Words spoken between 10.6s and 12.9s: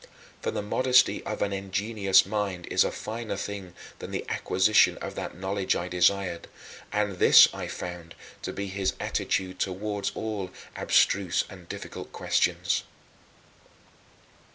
abstruse and difficult questions.